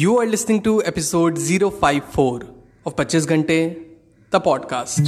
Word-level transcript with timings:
You 0.00 0.12
are 0.12 0.26
listening 0.26 0.60
to 0.62 0.72
episode 0.90 1.38
054 1.38 2.40
of 2.86 2.94
25 2.96 3.26
Ghante, 3.26 3.74
the 4.32 4.40
podcast. 4.40 5.00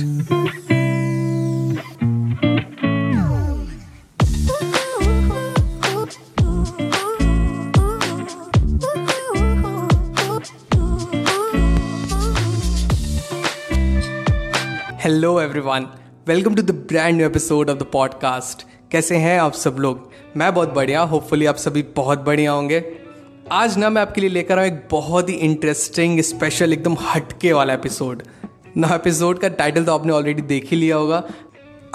Hello 15.01 15.41
everyone 15.41 15.89
welcome 16.29 16.55
to 16.55 16.63
the 16.63 16.71
brand 16.71 17.17
new 17.17 17.27
episode 17.27 17.71
of 17.71 17.79
the 17.79 17.83
podcast 17.83 18.67
कैसे 18.93 19.17
हैं 19.17 19.41
आप 19.41 19.53
सब 19.53 19.77
लोग? 19.79 20.11
मैं 20.37 20.55
बहुत 20.55 20.75
बढ़िया 20.75 21.01
होपफुली 21.01 21.47
आप 21.47 21.57
सभी 21.57 21.83
बहुत 21.83 22.19
बढ़िया 22.19 22.53
होंगे। 22.53 23.04
आज 23.51 23.79
ना 23.79 23.91
मैं 23.91 24.03
आपके 24.03 24.21
लिए 24.21 24.31
लेकर 24.31 24.59
आऊँ 24.59 24.67
एक 24.67 24.89
बहुत 24.91 25.29
ही 25.29 25.35
इंटरेस्टिंग 25.35 26.21
स्पेशल 26.21 26.73
एकदम 26.73 26.97
हटके 27.01 27.53
वाला 27.53 27.75
एपिसोड 27.75 28.23
ना 28.77 28.89
एपिसोड 28.95 29.39
का 29.39 29.49
टाइटल 29.49 29.85
तो 29.85 29.95
आपने 29.95 30.13
ऑलरेडी 30.13 30.43
देख 30.43 30.69
ही 30.71 30.77
लिया 30.77 30.97
होगा। 30.97 31.25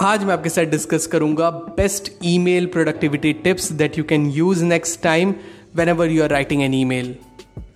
आज 0.00 0.24
मैं 0.24 0.32
आपके 0.32 0.48
साथ 0.48 0.62
डिस्कस 0.62 1.06
करूँगा 1.06 1.50
best 1.50 2.12
email 2.24 2.66
productivity 2.66 3.32
tips 3.32 3.72
that 3.72 3.98
you 3.98 4.04
can 4.04 4.30
use 4.30 4.64
next 4.64 5.02
time 5.02 5.34
whenever 5.88 6.08
you 6.08 6.22
are 6.22 6.30
writing 6.30 6.62
an 6.62 6.74
email 6.74 7.16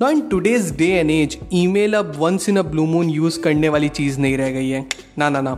no 0.03 0.09
in 0.11 0.21
today's 0.21 0.71
day 0.77 0.87
and 0.87 1.11
age 1.11 1.37
email 1.53 1.95
अब 1.95 2.13
once 2.19 2.49
in 2.49 2.57
a 2.57 2.63
blue 2.63 2.85
moon 2.87 3.11
use 3.11 3.41
करने 3.41 3.69
वाली 3.69 3.89
चीज़ 3.89 4.19
नहीं 4.21 4.37
रह 4.37 4.51
गई 4.51 4.69
है। 4.69 4.85
ना 5.19 5.29
ना 5.31 5.41
ना। 5.41 5.53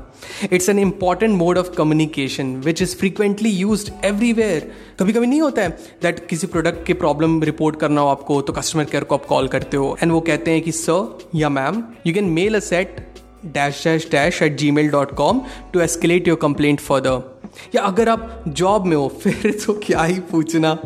It's 0.53 0.69
an 0.69 0.79
important 0.79 1.35
mode 1.37 1.59
of 1.59 1.71
communication 1.71 2.55
which 2.57 2.83
is 2.83 2.97
frequently 2.97 3.51
use 3.51 3.91
everywhere 4.05 4.71
कभी 5.01 5.13
कभी 5.13 5.27
नहीं 5.27 5.41
होता 5.41 5.63
है 5.63 5.69
दैट 6.03 6.27
किसी 6.29 6.47
प्रोडक्ट 6.47 6.87
के 6.87 6.95
प्रॉब्लम 6.95 7.43
रिपोर्ट 7.43 7.81
करना 7.81 8.01
हो 8.01 8.09
आपको 8.09 8.41
तो 8.43 8.53
कस्टमर 8.53 8.85
केयर 8.85 9.05
को 9.05 9.15
आप 9.15 9.25
कॉल 9.25 9.49
करते 9.49 9.77
हो 9.77 9.97
एंड 10.03 10.13
वो 10.13 10.21
कहते 10.21 10.51
हैं 10.51 10.63
कि 10.63 10.73
सर 10.73 11.29
या 11.35 11.49
ma'am 11.49 11.83
you 12.07 12.15
can 12.15 12.25
mail 12.25 12.55
a 12.55 12.61
set 12.61 12.97
dash 13.47 13.85
dash 13.85 14.09
dash 14.11 14.43
at 14.43 14.57
Gmail 14.71 14.89
dot 14.89 15.15
com 15.15 15.41
to 15.73 15.81
escalate 15.81 16.29
your 16.29 16.39
complaint 16.43 16.81
further 16.81 17.41
या 17.75 17.83
अगर 17.83 18.09
आप 18.09 18.45
जॉब 18.49 18.87
में 18.87 18.97
हो, 18.97 19.09
फिर 19.23 19.59
तो 19.67 19.73
क्या 19.73 20.03
ही 20.03 20.21
पूछना। 20.21 20.79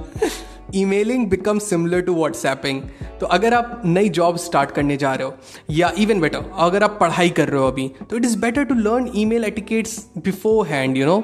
Emailing 0.74 1.26
become 1.30 1.58
similar 1.58 2.00
to 2.00 2.14
WhatsApping 2.14 2.82
तो 3.20 3.26
अगर 3.26 3.54
आप 3.54 3.82
नई 3.84 4.08
जॉब 4.08 4.36
स्टार्ट 4.36 4.70
करने 4.70 4.96
जा 4.96 5.12
रहे 5.14 5.26
हो, 5.26 5.34
या 5.70 5.92
इवन 5.98 6.20
बेटर 6.20 6.44
अगर 6.58 6.82
आप 6.82 6.96
पढ़ाई 7.00 7.30
कर 7.30 7.48
रहे 7.48 7.60
हो 7.60 7.66
अभी 7.66 7.88
तो 8.10 8.16
it 8.16 8.24
is 8.24 8.38
better 8.40 8.64
to 8.64 8.74
learn 8.74 9.10
email 9.24 9.44
etiquettes 9.44 9.98
beforehand 10.66 10.96
you 10.96 11.06
know 11.06 11.20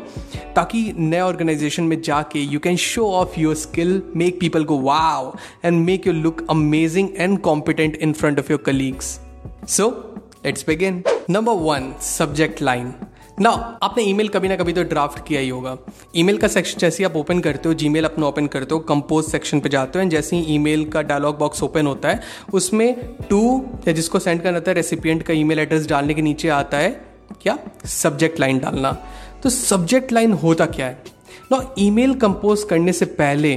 ताकि 0.57 0.83
नए 0.99 1.21
ऑर्गेनाइजेशन 1.21 1.85
में 1.85 2.01
जाके 2.01 2.41
you 2.43 2.61
can 2.61 2.77
show 2.77 3.11
off 3.13 3.41
your 3.41 3.55
skill 3.57 4.03
make 4.17 4.41
people 4.41 4.65
को 4.65 4.79
wow 4.81 5.33
and 5.65 5.85
make 5.85 6.07
you 6.07 6.13
look 6.13 6.47
amazing 6.51 7.09
and 7.17 7.39
competent 7.41 7.97
in 7.97 8.13
front 8.13 8.39
of 8.39 8.53
your 8.53 8.63
colleagues 8.67 9.19
so 9.69 9.89
let's 10.47 10.65
begin 10.67 11.03
number 11.31 11.53
one 11.63 11.93
subject 12.03 12.63
line 12.63 12.93
ना, 13.41 13.51
आपने 13.83 14.03
email 14.03 14.29
कभी 14.29 14.49
ना 14.49 14.57
कभी 14.57 14.73
तो 14.73 14.83
ड्राफ्ट 14.83 15.27
किया 15.27 15.41
ही 15.41 15.49
होगा। 15.49 15.77
ईमेल 16.17 16.37
का 16.39 16.49
सेक्शन 16.49 16.79
जैसे 16.79 17.03
ही 17.03 17.05
आप 17.05 17.17
ओपन 17.17 17.41
करते 17.41 17.69
हो 17.69 17.75
जीमेल 17.75 18.05
अपना 18.05 18.27
ओपन 18.27 18.47
करते 18.47 18.75
हो 18.75 18.81
कंपोज 18.83 19.25
सेक्शन 19.25 19.61
पे 19.61 19.69
जाते 19.69 19.99
हो 19.99 20.03
एंड 20.03 20.11
जैसे 20.11 20.37
ही 20.37 20.55
ईमेल 20.55 20.85
का 20.91 21.03
डायलॉग 21.03 21.39
बॉक्स 21.39 21.63
ओपन 21.63 21.87
होता 21.87 22.09
है, 22.09 22.21
उसमें 22.55 22.95
टू 23.31 23.65
या 23.89 23.93
जिसको 23.93 24.19
सेंड 24.19 24.43
करना 24.43 24.61
था 24.61 24.73
रेसिपियंट 24.73 25.23
का 25.23 25.35
ईमेल 25.35 25.59
एड्रेस 25.59 25.87
डालने 25.89 26.15
के 26.15 26.23
नीचे 26.23 26.49
आता 26.51 26.79
है, 26.79 26.91
क्या? 27.43 27.59
सब्जेक्ट 27.87 28.41
लाइन 28.41 28.59
डालना। 28.59 28.93
तो 29.43 29.51
सब्जेक्ट 29.51 30.13
लाइन 30.13 30.33
होता 30.35 30.67
क्या 30.69 30.87
है? 30.87 31.03
ना 31.53 31.61
ईमेल 31.79 32.15
कंपोज 32.21 32.63
करने 32.71 32.93
से 32.93 33.05
पहले 33.15 33.53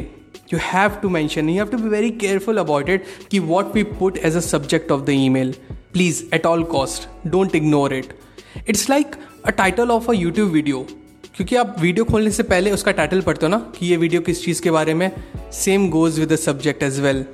you 0.54 0.60
have 0.64 1.00
to 1.02 1.10
mention 1.10 1.50
you 1.50 1.56
have 1.56 1.68
to 1.68 1.78
be 1.78 1.90
very 1.90 2.10
careful 2.12 2.58
about 2.58 2.90
it 2.90 3.06
कि 3.32 3.40
what 3.40 3.76
we 3.76 3.84
put 3.84 4.18
as 4.18 4.36
a 4.36 4.40
subject 4.44 4.92
of 4.92 5.02
the 5.02 5.10
email 5.30 5.54
please 5.94 6.24
at 6.36 6.46
all 6.46 6.64
cost 6.72 7.08
don't 7.28 7.56
ignore 7.56 7.94
it 7.94 8.14
it's 8.68 8.90
like 8.90 9.16
a 9.46 9.50
title 9.50 9.92
of 9.92 10.10
a 10.12 10.14
YouTube 10.14 10.50
video 10.52 10.86
क्योंकि 11.36 11.56
आप 11.56 11.76
video 11.80 12.06
खोलने 12.06 12.32
से 12.32 12.44
पहले 12.44 12.72
उसका 12.72 12.92
title 12.92 13.22
पढ़ते 13.22 13.46
हो 13.46 13.50
ना, 13.50 13.58
कि 13.78 13.86
ये 13.86 13.98
वीडियो 13.98 14.22
किस 14.22 14.44
चीज़ 14.46 14.62
के 14.62 14.72
बारे 14.72 14.94
में? 14.94 15.12
Same 15.54 15.90
goes 15.90 16.20
with 16.20 16.32
the 16.32 16.36
subject 16.38 16.84
as 16.84 17.00
well 17.00 17.26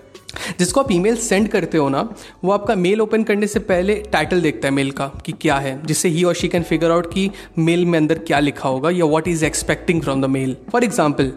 जिसको 0.59 0.81
आप 0.81 0.91
ईमेल 0.91 1.15
सेंड 1.17 1.47
करते 1.47 1.77
हो 1.77 1.87
ना, 1.89 2.01
वो 2.43 2.51
आपका 2.51 2.75
मेल 2.75 3.01
ओपन 3.01 3.23
करने 3.23 3.47
से 3.47 3.59
पहले 3.61 3.95
टाइटल 4.11 4.41
देखता 4.41 4.67
है 4.67 4.73
मेल 4.73 4.91
का, 4.91 5.07
कि 5.25 5.31
क्या 5.31 5.57
है। 5.57 5.81
जिससे 5.85 6.09
ही 6.09 6.23
और 6.23 6.33
शी 6.35 6.47
कैन 6.47 6.63
फिगर 6.63 6.91
आउट 6.91 7.11
कि 7.13 7.29
मेल 7.59 7.85
में 7.85 7.97
अंदर 7.99 8.19
क्या 8.19 8.39
लिखा 8.39 8.69
होगा, 8.69 8.89
या 8.89 9.05
what 9.05 9.27
is 9.27 9.45
expecting 9.45 10.01
from 10.01 10.21
the 10.21 10.25
mail 10.27 10.55
for 10.71 10.83
example 10.83 11.31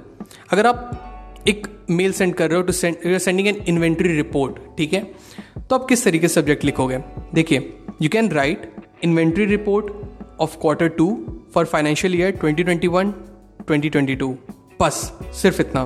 अगर 0.52 0.66
आप 0.66 1.44
एक 1.48 1.66
मेल 1.90 2.12
सेंड 2.12 2.34
कर 2.34 2.48
रहे 2.48 2.56
हो 2.56 2.62
to 2.62 2.72
send 2.72 2.96
you 3.06 3.18
sending 3.18 3.48
an 3.48 3.62
inventory 3.68 4.16
report 4.16 4.58
ठीक 4.78 4.92
है? 4.92 5.00
तो 5.60 5.76
आप 5.76 5.86
किस 5.88 6.04
तरीके 6.04 6.28
सब्जेक्ट 6.28 6.64
लिखोगे? 6.64 6.98
देखिए 7.34 7.74
you 8.02 8.08
can 8.08 8.30
write 8.30 8.70
inventory 9.04 9.44
report 9.46 9.92
of 10.41 10.56
quarter 10.56 10.88
two 10.88 11.06
for 11.54 11.65
financial 11.65 12.15
year 12.15 12.38
2021-2022 12.44 14.34
बस, 14.81 15.12
सिर्फ़ 15.43 15.60
इतना। 15.60 15.82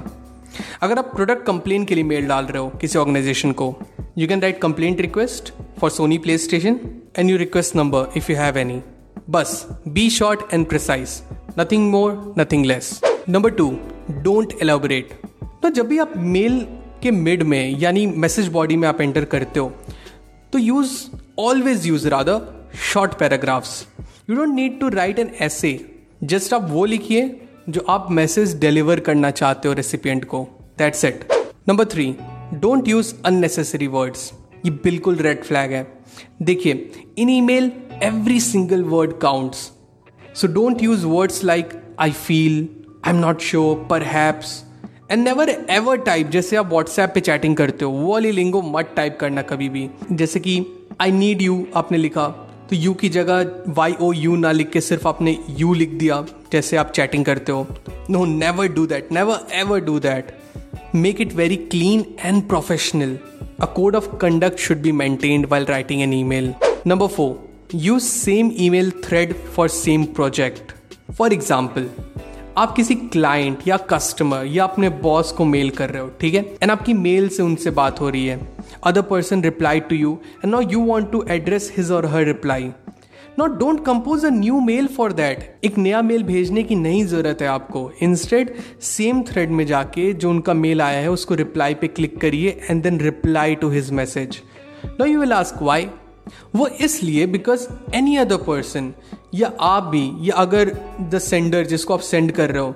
अगर 0.83 0.99
आप 0.99 1.05
प्रोडक्ट 1.15 1.47
कंप्लेन 1.47 1.85
के 1.85 1.95
लिए 1.95 2.05
मेल 2.05 2.27
डाल 2.27 2.45
रहे 2.45 2.59
हो 2.59 2.69
किसी 2.81 2.99
ऑर्गेनाइजेशन 2.99 3.53
को 3.53 3.77
you 4.19 4.29
can 4.29 4.41
write 4.41 4.59
complaint 4.61 5.01
request 5.01 5.53
for 5.81 5.91
Sony 5.91 6.19
PlayStation 6.39 6.81
and 7.19 7.31
you 7.31 7.37
request 7.37 7.77
number 7.77 8.13
if 8.17 8.33
you 8.33 8.39
have 8.39 8.59
any 8.59 8.81
बस 9.31 9.67
be 9.89 10.11
short 10.11 10.41
and 10.53 10.67
precise 10.67 11.23
nothing 11.61 11.91
more 11.91 12.34
nothing 12.39 12.67
less 12.67 13.01
number 13.29 13.51
two 13.51 13.77
don't 14.11 14.53
elaborate 14.63 15.21
तो 15.63 15.71
जब 15.71 15.87
भी 15.87 15.99
आप 15.99 16.13
मेल 16.17 16.67
के 17.03 17.11
मिड 17.11 17.43
में, 17.43 17.79
यानी 17.79 18.07
message 18.07 18.49
body 18.49 18.77
में 18.77 18.89
आप 18.89 19.01
एंटर 19.01 19.25
करते 19.25 19.61
हो 19.61 19.73
तो 20.53 20.59
use 20.59 20.91
always 21.39 21.87
use 21.87 22.09
rather 22.09 22.69
short 22.93 23.15
paragraphs 23.15 23.87
you 24.32 24.37
don't 24.37 24.54
need 24.54 24.78
to 24.81 24.88
write 24.88 25.19
an 25.19 25.31
ऐसे 25.41 25.70
जस्ट 26.25 26.53
आप 26.54 26.66
वो 26.69 26.84
लिखिए 26.84 27.25
जो 27.69 27.84
आप 27.91 28.06
मैसेज 28.10 28.54
डिलीवर 28.60 29.00
करना 29.00 29.31
चाहते 29.31 29.69
हो 29.69 29.75
रेसिपियंट 29.75 30.25
को. 30.25 30.38
That's 30.78 31.04
it 31.04 31.26
number 31.69 31.84
three 31.84 32.06
don't 32.54 32.88
use 32.88 33.12
unnecessary 33.26 33.87
words 33.87 34.32
ये 34.65 34.71
बिल्कुल 34.84 35.16
रेड 35.16 35.42
फ्लैग 35.44 35.72
है. 35.72 35.87
देखिए 36.42 36.91
in 37.19 37.31
email 37.31 37.71
every 38.03 38.38
single 38.41 38.82
word 38.84 39.12
counts 39.22 39.59
so 40.41 40.48
don't 40.53 40.82
use 40.82 41.04
words 41.06 41.42
like 41.44 41.72
I 42.00 42.12
feel 42.12 42.56
I 43.04 43.15
am 43.15 43.21
not 43.21 43.41
sure 43.41 43.87
perhaps 44.03 44.62
and 45.10 45.22
never 45.25 45.50
ever 45.71 45.97
type 46.06 46.31
जैसे 46.31 46.56
आप 46.56 46.71
WhatsApp 46.71 47.10
पे 47.15 47.21
chatting 47.21 47.56
करते 47.56 47.84
हो, 47.84 47.91
वो 47.91 48.12
वाली 48.12 48.32
लिंगो 48.32 48.62
मत 48.62 48.92
टाइप 48.97 49.19
करना 49.21 49.42
कभी 49.42 49.69
भी. 49.69 49.88
जैसे 50.12 50.41
कि 50.41 50.65
आई 51.00 51.12
नीड 51.12 51.42
यू 51.42 51.66
आपने 51.76 51.98
लिखा. 51.98 52.41
तो 52.72 52.77
यू 52.77 52.93
की 52.94 53.09
जगह 53.09 53.72
वाई 53.77 53.94
ओ 54.03 54.12
यू 54.12 54.37
ना 54.37 54.50
लिख 54.53 54.71
के 54.71 54.81
सिर्फ़ 54.81 55.06
आपने 55.09 55.37
यू 55.59 55.72
लिख 55.75 55.91
दिया, 55.93 56.21
जैसे 56.53 56.77
आप 56.77 56.93
चैटिंग 56.93 57.25
करते 57.25 57.53
हो। 57.53 57.66
No 58.10 58.25
never 58.25 58.69
do 58.75 58.87
that 58.87 59.10
never 59.12 59.47
ever 59.55 59.81
do 59.81 59.99
that 60.00 60.33
make 60.94 61.21
it 61.21 61.34
very 61.34 61.56
clean 61.56 62.05
and 62.21 62.43
professional 62.49 63.16
a 63.60 63.66
code 63.75 63.97
of 63.97 64.09
conduct 64.16 64.59
should 64.59 64.81
be 64.83 64.93
maintained 64.93 65.47
while 65.50 65.66
writing 65.66 66.03
an 66.03 66.15
email 66.25 66.53
number 66.87 67.06
four 67.09 67.77
use 67.78 68.05
same 68.05 68.53
email 68.71 68.91
thread 69.04 69.34
for 69.56 69.69
same 69.69 70.04
project 70.15 70.72
for 71.12 71.33
example 71.33 71.91
आप 72.59 72.75
किसी 72.77 72.94
client 72.94 73.69
या 73.69 73.77
customer 73.91 74.47
या 74.47 74.65
अपने 74.65 74.89
boss 75.04 75.33
को 75.33 75.44
mail 75.44 75.71
कर 75.71 75.91
रहे 75.91 76.03
हो, 76.03 76.10
ठीक 76.21 76.34
है? 76.34 76.41
एंड 76.62 76.71
आपकी 76.71 76.94
मेल 76.94 77.28
से 77.28 77.43
उनसे 77.43 77.71
बात 77.72 78.00
हो 78.00 78.09
रही 78.09 78.27
है। 78.27 78.41
Other 78.84 79.03
person 79.03 79.43
reply 79.43 79.81
to 79.81 79.97
you 79.97 80.19
and 80.44 80.53
now 80.53 80.71
you 80.71 80.81
want 80.84 81.10
to 81.12 81.25
address 81.31 81.72
his 81.77 81.91
और 81.91 82.06
her 82.06 82.25
reply 82.25 82.71
not 83.38 83.59
don't 83.59 83.84
compose 83.84 84.25
a 84.25 84.31
new 84.31 84.60
mail 84.60 84.87
for 84.97 85.12
that 85.12 85.65
एक 85.65 85.78
नया 85.78 86.03
मेल 86.03 86.22
भेजने 86.22 86.62
की 86.62 86.75
नहीं 86.75 87.05
ज़रूरत 87.06 87.43
है 87.43 87.49
आपको. 87.49 87.91
इंस्टेड 88.03 88.55
सेम 88.83 89.22
थ्रेड 89.22 89.50
में 89.50 89.65
जाके 89.66 90.12
जो 90.12 90.31
उनका 90.31 90.55
मेल 90.55 90.83
आया 90.83 91.00
है, 91.00 91.10
उसको 91.10 91.34
रिप्लाई 91.34 91.75
पे 91.75 91.88
क्लिक 91.88 92.21
करिए 92.21 92.60
and 92.71 92.83
then 92.83 93.00
reply 93.00 93.55
to 93.55 93.69
his 93.71 93.91
message 93.93 94.41
no 95.00 95.06
you 95.06 95.21
will 95.21 95.33
ask 95.33 95.63
why 95.63 95.89
वो 96.54 96.66
इसलिए 96.80 97.27
बिकॉज़ 97.27 97.66
एनी 97.95 98.16
अदर 98.16 98.36
पर्सन 98.47 98.92
या 99.34 99.53
आप 99.60 99.83
भी, 99.84 100.10
या 100.21 100.34
अगर 100.36 100.71
द 101.10 101.19
सेंडर 101.19 101.65
जिसको 101.66 101.95
आप 101.95 102.01
सेंड 102.01 102.33
कर 102.33 102.51
रहे 102.51 102.63
हो 102.63 102.74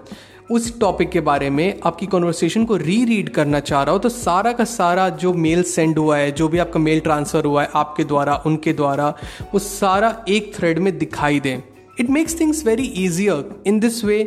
उस 0.51 0.79
टॉपिक 0.81 1.11
के 1.11 1.21
बारे 1.21 1.49
में 1.51 1.81
आपकी 1.85 2.07
कॉन्वर्सेशन 2.07 2.65
को 2.65 2.77
री 2.77 3.05
रीड 3.05 3.29
करना 3.29 3.61
चाह 3.61 3.83
रहा 3.83 3.93
हो। 3.93 3.99
तो 3.99 4.09
सारा 4.09 4.53
का 4.53 4.65
सारा 4.65 5.09
जो 5.23 5.33
मेल 5.35 5.63
सेंड 5.63 5.99
हुआ 5.99 6.17
है, 6.17 6.31
जो 6.33 6.49
भी 6.49 6.59
आपका 6.59 6.81
मेल 6.81 7.01
ट्रांसफ़र 7.01 7.45
हुआ 7.45 7.63
है, 7.63 7.69
आपके 7.75 8.05
द्वारा, 8.05 8.35
उनके 8.47 8.73
द्वारा, 8.73 9.09
वो 9.55 9.59
सारा 9.59 10.25
एक 10.29 10.55
थ्रेड 10.55 10.79
में 10.79 10.97
दिखाई 10.99 11.41
दे। 11.41 11.63
It 12.01 12.11
makes 12.11 12.39
things 12.41 12.65
very 12.67 12.85
easier 13.05 13.63
in 13.67 13.81
this 13.81 14.05
way 14.05 14.19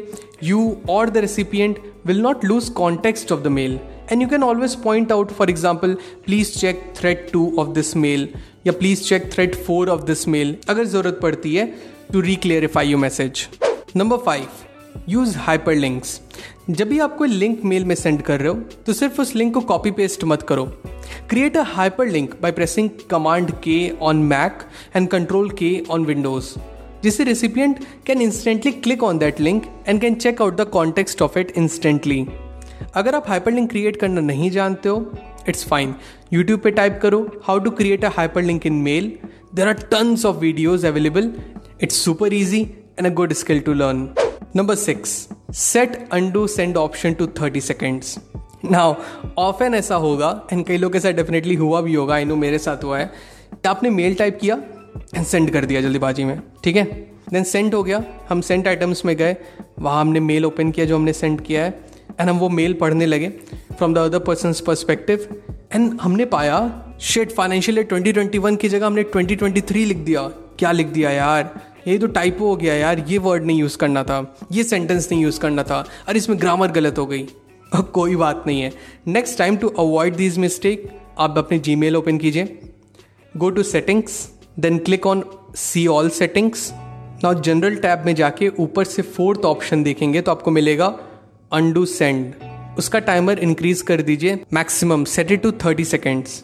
you 0.43 0.75
और 0.89 1.09
the 1.09 1.17
recipient 1.17 1.79
will 2.07 2.21
not 2.21 2.45
lose 2.45 2.69
context 2.75 3.31
of 3.31 3.41
the 3.41 3.47
mail 3.57 3.79
and 4.11 4.21
you 4.21 4.27
can 4.27 4.43
always 4.43 4.75
point 4.83 5.11
out 5.11 5.31
for 5.31 5.49
example 5.49 5.93
please 6.25 6.57
check 6.59 6.81
thread 6.97 7.29
two 7.31 7.51
of 7.59 7.69
this 7.73 7.95
mail 7.97 8.27
या 8.67 8.73
please 8.79 9.03
check 9.03 9.31
thread 9.33 9.55
four 9.65 9.89
of 9.89 10.01
this 10.03 10.27
mail 10.27 10.55
अगर 10.69 10.85
ज़रूरत 10.85 11.19
पड़ती 11.21 11.55
है 11.55 11.65
to 12.13 12.21
re 12.21 12.27
reclarify 12.29 12.87
you 12.87 12.97
message 12.97 13.47
number 13.95 14.17
five 14.25 14.68
use 15.09 15.37
hyperlinks 15.75 16.19
जब 16.69 16.87
भी 16.89 16.99
आप 16.99 17.17
कोई 17.17 17.29
link 17.29 17.63
mail 17.65 17.85
में 17.85 17.95
सेंड 17.95 18.21
कर 18.21 18.39
रहे 18.39 18.47
हो 18.47 18.55
तो 18.85 18.93
सिर्फ़ 18.93 19.21
उस 19.21 19.35
लिंक 19.35 19.53
को 19.53 19.61
कॉपी 19.71 19.91
पेस्ट 19.91 20.23
मत 20.23 20.41
करो। 20.51 20.71
Create 21.29 21.55
a 21.55 21.63
hyperlink 21.75 22.33
by 22.41 22.49
pressing 22.57 22.87
command 23.11 23.51
k 23.63 23.75
on 24.09 24.19
mac 24.31 24.61
and 24.95 25.09
control 25.13 25.49
k 25.61 25.69
on 25.95 26.05
windows, 26.09 26.49
जिससे 27.03 27.25
recipient 27.25 27.81
can 28.09 28.21
instantly 28.25 28.73
click 28.85 29.05
on 29.07 29.21
that 29.23 29.41
link 29.47 29.67
and 29.87 30.03
can 30.03 30.19
check 30.25 30.43
out 30.45 30.59
the 30.61 30.67
context 30.75 31.23
of 31.27 31.39
it 31.41 31.55
instantly 31.63 32.19
अगर 32.95 33.15
आप 33.15 33.29
hyper 33.29 33.51
link 33.51 33.69
create 33.69 33.99
करना 34.01 34.21
नहीं 34.21 34.51
जानते 34.51 34.89
हो 34.89 35.11
it's 35.49 35.65
fine 35.69 35.93
YouTube 36.33 36.59
पे 36.59 36.71
type 36.71 36.99
करो 37.01 37.19
how 37.43 37.59
to 37.59 37.71
create 37.81 38.05
a 38.05 38.11
hyperlink 38.17 38.65
in 38.65 38.73
mail 38.87 39.11
there 39.55 39.67
are 39.67 39.87
tons 39.91 40.25
of 40.25 40.37
videos 40.37 40.87
available 40.87 41.31
it's 41.83 42.03
super 42.05 42.33
easy 42.33 42.61
and 42.99 43.07
a 43.07 43.13
good 43.13 43.33
skill 43.43 43.59
to 43.59 43.73
learn 43.73 44.07
number 44.55 44.75
six 44.75 45.11
set 45.53 46.09
undo 46.11 46.47
send 46.47 46.77
option 46.77 47.13
to 47.13 47.27
thirty 47.27 47.61
seconds 47.61 48.17
now 48.65 48.93
often 49.37 49.75
ऐसा 49.75 49.95
होगा 49.95 50.29
and 50.53 50.65
कई 50.65 50.77
लोग 50.77 50.97
साथ 50.97 51.11
definitely 51.11 51.55
हुआ 51.55 51.81
भी 51.81 51.93
होगा 51.93 52.15
I 52.15 52.25
know 52.25 52.35
मेरे 52.35 52.57
साथ 52.57 52.83
हुआ 52.83 52.99
है 52.99 53.11
तो 53.63 53.69
आपने 53.69 53.89
मेल 53.89 54.15
टाइप 54.15 54.39
किया 54.41 54.55
एंड 55.15 55.25
सेंड 55.25 55.51
कर 55.51 55.65
दिया 55.65 55.81
जल्दीबाजी 55.81 56.23
में, 56.23 56.41
ठीक 56.63 56.75
है? 56.75 56.83
देन 57.29 57.43
सेंड 57.43 57.73
हो 57.75 57.83
गया, 57.83 58.03
हम 58.29 58.41
सेंड 58.41 58.67
आइटम्स 58.67 59.05
में 59.05 59.15
गए, 59.17 59.35
वहाँ 59.79 60.01
हमने 60.01 60.19
मेल 60.19 60.45
ओपन 60.45 60.71
किया 60.71 60.85
जो 60.85 60.95
हमने 60.95 61.13
सेंड 61.13 61.41
किया 61.41 61.63
है 61.63 61.79
एंड 62.19 62.29
हम 62.29 62.39
वो 62.39 62.49
मेल 62.49 62.73
पढ़ने 62.73 63.05
लगे 63.05 63.29
from 63.77 63.93
the 63.93 63.97
other 63.97 64.19
person 64.19 64.53
perspective 64.67 65.41
and 65.75 65.99
हमने 66.01 66.25
पाया 66.25 66.59
शेट 67.01 67.31
फाइनेंशियल 67.31 67.83
ट्वेंटी 67.83 68.13
ट्वेंटी 68.13 68.37
वन 68.37 68.55
की 68.55 68.69
जगह 68.69 68.85
हमने 68.85 69.03
ट्वेंटी 69.03 69.35
ट्वेंटी 69.35 69.61
थ्री 69.61 69.85
लिख 69.85 69.97
दिया, 69.97 70.27
क्या 70.59 70.71
लिख 70.71 70.87
दिया 70.87 71.11
यार? 71.11 71.68
ये 71.87 71.97
तो 71.97 72.07
टाइपो 72.07 72.45
हो 72.45 72.55
गया 72.55 72.73
यार, 72.73 73.03
ये 73.07 73.17
वर्ड 73.17 73.45
नहीं 73.45 73.59
यूज़ 73.59 73.77
करना 73.77 74.03
था, 74.03 74.35
ये 74.51 74.63
सेंटेंस 74.63 75.07
नहीं 75.11 75.21
यूज़ 75.21 75.39
करना 75.39 75.63
था 75.63 75.83
अरे 76.07 76.17
इसमें 76.17 76.39
ग्रामर 76.41 76.71
गलत 76.71 76.97
हो 76.97 77.05
गई। 77.05 77.27
कोई 77.93 78.15
बात 78.15 78.43
नहीं 78.47 78.61
है। 78.61 78.71
Next 79.07 79.37
time 79.37 79.57
to 79.57 79.67
avoid 79.69 80.15
this 80.15 80.37
mistake 80.37 80.87
आप 81.19 81.37
अपने 81.37 81.59
जी 81.59 81.75
मेल 81.75 81.95
ओपन 81.95 82.17
कीजिए। 82.17 82.59
Go 83.33 83.49
to 83.49 83.63
settings 83.63 84.27
then 84.59 84.77
click 84.79 85.07
on 85.07 85.23
see 85.55 85.85
all 85.87 86.09
settings 86.09 86.71
ना 87.23 87.33
जनरल 87.35 87.75
टैब 87.75 88.03
में 88.05 88.13
जाके 88.15 88.47
ऊपर 88.59 88.85
से 88.85 89.01
फोर्थ 89.01 89.45
ऑप्शन 89.45 89.83
देखेंगे 89.83 90.21
तो 90.21 90.31
आपको 90.31 90.51
मिलेगा 90.51 90.87
अंडू 91.51 91.85
सेंड 91.85 92.33
उसका 92.77 92.99
टाइमर 92.99 93.39
इंक्रीज 93.39 93.81
कर 93.81 94.01
दीजिए 94.01 94.39
maximum 94.53 95.03
set 95.05 95.31
it 95.31 95.41
to 95.43 95.51
thirty 95.63 95.85
seconds 95.85 96.43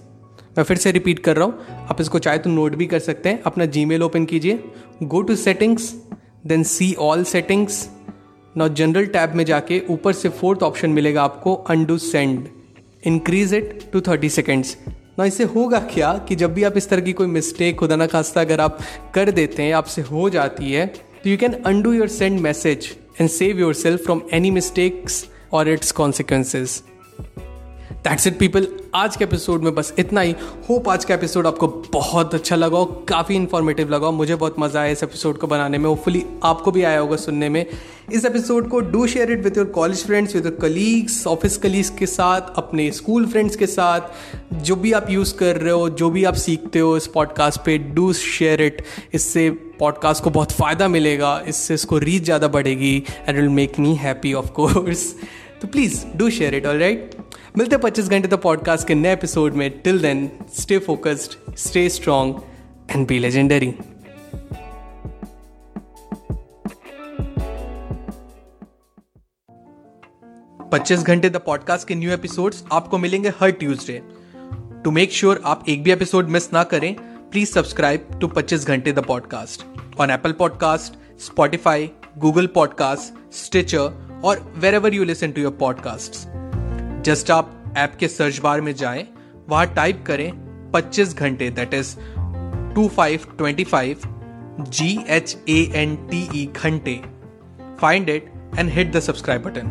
मैं 0.57 0.63
फिर 0.63 0.77
से 0.77 0.91
रिपीट 0.91 1.19
कर 1.19 1.35
रहा 1.35 1.45
हूँ। 1.45 1.87
आप 1.89 2.01
इसको 2.01 2.19
चाहे 2.19 2.37
तो 2.37 2.49
नोट 2.49 2.75
भी 2.75 2.85
कर 2.85 2.99
सकते 2.99 3.29
हैं। 3.29 3.41
अपना 3.43 3.65
जी 3.67 3.99
ओपन 3.99 4.25
कीजिए। 4.25 4.63
Go 5.03 5.21
to 5.21 5.35
settings 5.35 5.93
then 6.47 6.63
see 6.63 6.95
all 6.99 7.23
settings 7.23 7.89
not 8.57 8.71
general 8.71 9.05
tab 9.05 9.33
में 9.33 9.45
जाके 9.45 9.81
ऊपर 9.89 10.13
से 10.13 10.29
फोर्थ 10.29 10.63
ऑप्शन 10.63 10.89
मिलेगा 10.89 11.23
आपको 11.23 11.53
undo 11.53 11.97
send 11.97 12.47
increase 13.07 13.53
it 13.53 13.91
to 13.93 14.01
thirty 14.01 14.29
seconds 14.29 14.77
ना 15.19 15.25
इससे 15.25 15.43
होगा 15.43 15.79
क्या 15.79 16.13
कि 16.29 16.35
जब 16.35 16.53
भी 16.53 16.63
आप 16.63 16.77
इस 16.77 16.89
तरह 16.89 17.01
की 17.01 17.13
कोई 17.13 17.27
मिस्टेक 17.27 17.75
खुदा 17.75 17.95
ना 17.95 18.07
खास्ता 18.07 18.41
अगर 18.41 18.59
आप 18.59 18.79
कर 19.15 19.31
देते 19.31 19.63
हैं, 19.63 19.73
आपसे 19.73 20.01
हो 20.01 20.29
जाती 20.29 20.71
है 20.71 20.85
तो 21.23 21.29
you 21.29 21.37
can 21.37 21.53
undo 21.53 21.93
your 21.93 22.07
send 22.07 22.39
message 22.39 22.97
and 23.21 23.29
save 23.29 23.59
yourself 23.73 24.03
from 24.03 24.21
any 24.33 24.51
mistakes 24.51 25.25
और 25.53 25.69
it's 25.69 25.91
consequences 25.91 26.81
that's 28.05 28.27
it 28.27 28.37
people 28.39 28.67
आज 28.95 29.15
के 29.15 29.23
एपिसोड 29.23 29.61
में 29.63 29.73
बस 29.75 29.93
इतना 29.99 30.21
ही। 30.21 30.35
होप 30.69 30.89
आज 30.89 31.05
का 31.05 31.13
एपिसोड 31.13 31.47
आपको 31.47 31.67
बहुत 31.93 32.35
अच्छा 32.35 32.55
लगा 32.55 32.77
हो 32.77 32.85
काफ़ी 33.09 33.35
इन्फॉर्मेटिव 33.35 33.89
लगा। 33.89 34.11
मुझे 34.11 34.35
बहुत 34.35 34.55
मज़ा 34.59 34.79
आया 34.79 34.91
इस 34.91 35.01
एपिसोड 35.03 35.37
को 35.37 35.47
बनाने 35.47 35.77
में। 35.77 35.85
होपफुली 35.85 36.23
आपको 36.43 36.71
भी 36.71 36.83
आया 36.83 36.99
होगा 36.99 37.15
सुनने 37.15 37.49
में। 37.49 37.65
इस 38.13 38.25
एपिसोड 38.25 38.69
को 38.69 38.79
do 38.81 39.05
share 39.07 39.31
it 39.31 39.43
with 39.43 39.57
your 39.57 39.65
college 39.75 40.05
friends 40.05 40.35
with 40.35 40.45
your 40.45 40.57
colleagues 40.61 41.25
office 41.27 41.57
colleagues 41.57 41.89
के 41.89 42.05
साथ, 42.05 42.41
अपने 42.57 42.89
स्कूल 42.91 43.25
फ्रेंड्स 43.27 43.55
के 43.55 43.67
साथ। 43.67 44.53
जो 44.55 44.75
भी 44.75 44.91
आप 44.91 45.09
यूज़ 45.09 45.35
कर 45.37 45.57
रहे 45.57 45.73
हो, 45.73 45.89
जो 45.89 46.09
भी 46.09 46.23
आप 46.23 46.35
सीखते 46.35 46.79
हो 46.79 46.95
इस 46.97 47.07
पॉडकास्ट 47.07 47.61
पे 47.61 47.77
डू 47.77 48.11
शेयर 48.13 48.61
इट 48.61 48.83
इससे 49.13 49.49
पॉडकास्ट 49.79 50.23
को 50.23 50.29
बहुत 50.29 50.51
फ़ायदा 50.51 50.87
मिलेगा। 50.87 51.41
इससे 51.47 51.73
इसको 51.73 51.97
रीच 51.97 52.23
ज़्यादा 52.23 52.47
बढ़ेगी 52.49 52.95
and 53.27 53.37
will 53.37 53.49
make 53.49 53.79
me 53.79 53.95
happy 53.95 54.33
of 54.33 54.51
course 54.51 55.13
तो 55.65 55.71
please 55.71 56.05
do 56.17 56.29
share 56.29 56.55
it 56.55 56.65
all 56.65 56.79
right 56.79 57.15
मिलते 57.57 57.77
पच्चीस 57.77 58.09
घंटे 58.09 58.27
द 58.27 58.33
पॉडकास्ट 58.33 58.87
के 58.87 58.95
नए 58.95 59.13
एपिसोड 59.13 59.53
में. 59.53 59.69
Till 59.81 59.99
then 59.99 60.29
stay 60.57 60.77
focused 60.77 61.55
stay 61.57 61.87
strong 61.89 62.33
and 62.91 63.07
be 63.07 63.17
legendary 63.19 63.71
Pachchis 70.71 71.03
Ghante 71.03 71.29
the 71.29 71.41
podcast 71.45 71.87
के 71.87 71.95
न्यू 71.95 72.11
एपिसोड्स 72.11 72.63
आपको 72.71 72.97
मिलेंगे 72.97 73.29
हर 73.39 73.51
ट्यूसडे 73.63 74.01
टू 74.83 74.91
मेक 74.91 75.13
श्योर 75.13 75.41
आप 75.45 75.65
एक 75.69 75.83
भी 75.83 75.91
एपिसोड 75.91 76.29
मिस 76.29 76.51
ना 76.53 76.63
करें 76.63 76.93
please 77.31 77.51
subscribe 77.51 78.17
to 78.21 78.27
Pachchis 78.27 78.67
Ghante 78.67 78.91
the 78.91 79.05
podcast 79.05 79.65
on 79.99 80.11
Apple 80.11 80.31
Podcast 80.31 81.19
Spotify 81.21 81.89
Google 82.17 82.47
Podcast 82.55 83.33
Stitcher 83.35 84.03
और 84.25 84.53
wherever 84.75 84.93
you 84.93 85.03
listen 85.03 85.31
to 85.31 85.41
your 85.41 85.51
podcast 85.51 86.13
just 87.05 87.31
आप 87.31 87.73
ऐप 87.77 87.95
के 87.99 88.07
सर्च 88.07 88.39
बार 88.39 88.61
में 88.61 88.75
जाए, 88.75 89.07
वहाँ 89.49 89.73
टाइप 89.73 90.03
करें 90.07 90.31
25 90.71 91.13
Ghante 91.17 91.49
that 91.49 91.73
is 91.73 91.95
two 92.75 92.87
five 92.87 93.19
twenty 93.37 93.63
five 93.63 93.97
G 94.61 95.05
H 95.07 95.37
A 95.49 95.71
N 95.75 95.95
T 95.95 96.41
E 96.41 96.45
Ghante. 96.45 97.01
Find 97.81 98.09
it 98.09 98.31
and 98.59 98.69
hit 98.69 98.91
the 98.91 98.99
subscribe 98.99 99.43
button 99.43 99.67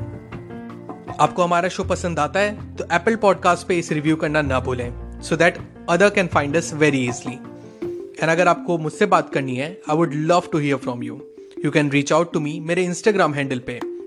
आपको 1.21 1.43
हमारा 1.43 1.69
show 1.69 1.85
पसंद 1.85 2.19
आता 2.19 2.41
है 2.41 2.77
तो 2.77 2.85
एप्पल 2.93 3.17
पॉडकास्ट 3.17 3.67
पे 3.67 3.79
इस 3.79 3.93
रिव्यू 3.93 4.17
करना 4.17 4.43
ना 4.43 4.61
भूलें 4.61 5.21
so 5.21 5.37
that 5.37 5.59
other 5.89 6.11
can 6.11 6.27
find 6.27 6.57
us 6.57 6.75
very 6.75 7.09
easily 7.09 7.35
and 8.21 8.31
अगर 8.31 8.49
आपको 8.49 8.79
मुझसे 8.79 9.07
बात 9.07 9.33
करनी 9.33 9.57
है 9.57 9.81
I 9.91 9.97
would 9.97 10.15
love 10.15 10.43
to 10.53 10.59
hear 10.59 10.77
from 10.77 11.03
you 11.03 11.21
you 11.65 11.71
can 11.71 11.91
reach 11.91 12.13
out 12.13 12.33
to 12.33 12.41
me 12.41 12.61
मेरे 12.61 12.85
इंस्टाग्राम 12.85 13.35
हैंडल 13.35 13.59
पे. 13.59 13.94